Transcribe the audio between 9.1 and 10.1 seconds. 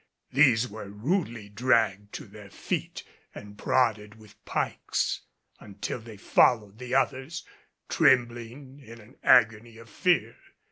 agony of